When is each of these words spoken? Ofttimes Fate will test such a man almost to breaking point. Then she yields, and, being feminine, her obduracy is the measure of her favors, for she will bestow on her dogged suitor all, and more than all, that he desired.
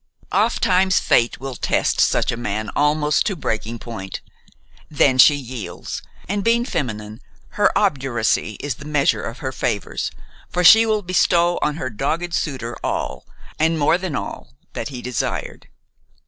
Ofttimes 0.31 0.97
Fate 0.99 1.39
will 1.39 1.53
test 1.53 2.01
such 2.01 2.31
a 2.31 2.35
man 2.35 2.71
almost 2.75 3.23
to 3.27 3.35
breaking 3.35 3.77
point. 3.77 4.19
Then 4.89 5.19
she 5.19 5.35
yields, 5.35 6.01
and, 6.27 6.43
being 6.43 6.65
feminine, 6.65 7.21
her 7.49 7.69
obduracy 7.77 8.57
is 8.61 8.73
the 8.81 8.85
measure 8.85 9.21
of 9.21 9.37
her 9.45 9.51
favors, 9.51 10.09
for 10.49 10.63
she 10.63 10.87
will 10.87 11.03
bestow 11.03 11.59
on 11.61 11.75
her 11.75 11.91
dogged 11.91 12.33
suitor 12.33 12.75
all, 12.83 13.27
and 13.59 13.77
more 13.77 13.99
than 13.99 14.15
all, 14.15 14.55
that 14.73 14.87
he 14.87 15.03
desired. 15.03 15.67